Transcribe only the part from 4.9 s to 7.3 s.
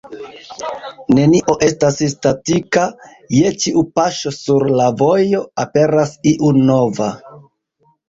vojo aperas iu nova.